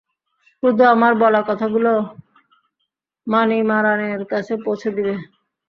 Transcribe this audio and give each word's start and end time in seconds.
শুধু 0.63 0.83
আমার 0.85 1.13
বলা 1.21 1.41
কথাগুলো 1.49 1.91
মানিমারানের 3.27 4.21
কাছে 4.31 4.53
পৌঁছে 4.65 4.89
দিবে। 4.95 5.13